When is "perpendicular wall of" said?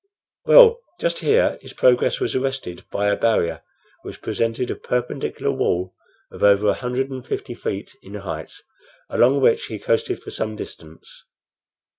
4.75-6.41